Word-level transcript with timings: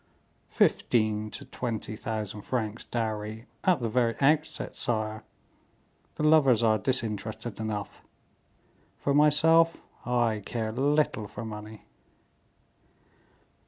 "Fifteen 0.49 1.29
to 1.29 1.45
twenty 1.45 1.95
thousand 1.95 2.41
francs 2.41 2.83
dowry 2.83 3.45
at 3.63 3.81
the 3.81 3.87
very 3.87 4.15
outset, 4.19 4.75
sire; 4.75 5.23
the 6.15 6.23
lovers 6.23 6.63
are 6.63 6.79
disinterested 6.79 7.59
enough; 7.59 8.01
for 8.97 9.13
myself, 9.13 9.79
I 10.03 10.41
care 10.43 10.71
little 10.71 11.27
for 11.27 11.45
money." 11.45 11.85